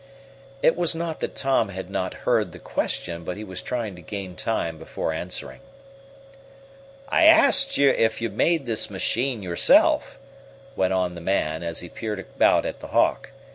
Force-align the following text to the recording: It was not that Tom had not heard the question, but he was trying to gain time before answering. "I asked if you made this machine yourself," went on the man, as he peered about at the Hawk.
It 0.63 0.75
was 0.75 0.95
not 0.95 1.19
that 1.19 1.35
Tom 1.35 1.69
had 1.69 1.91
not 1.91 2.15
heard 2.25 2.53
the 2.53 2.57
question, 2.57 3.23
but 3.23 3.37
he 3.37 3.43
was 3.43 3.61
trying 3.61 3.95
to 3.97 4.01
gain 4.01 4.35
time 4.35 4.79
before 4.79 5.13
answering. 5.13 5.59
"I 7.09 7.25
asked 7.25 7.77
if 7.77 8.19
you 8.19 8.31
made 8.31 8.65
this 8.65 8.89
machine 8.89 9.43
yourself," 9.43 10.17
went 10.75 10.91
on 10.93 11.13
the 11.13 11.21
man, 11.21 11.61
as 11.61 11.81
he 11.81 11.87
peered 11.89 12.17
about 12.19 12.65
at 12.65 12.79
the 12.79 12.87
Hawk. 12.87 13.29